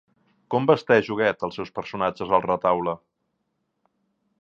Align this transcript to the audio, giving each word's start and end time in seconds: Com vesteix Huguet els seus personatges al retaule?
Com 0.53 0.63
vesteix 0.71 1.11
Huguet 1.15 1.45
els 1.49 1.59
seus 1.61 1.71
personatges 1.77 2.35
al 2.39 2.47
retaule? 2.49 2.97